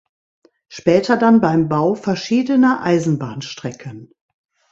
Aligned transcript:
Später 0.67 1.15
dann 1.15 1.41
beim 1.41 1.69
Bau 1.69 1.93
verschiedener 1.93 2.81
Eisenbahnstrecken. 2.83 4.11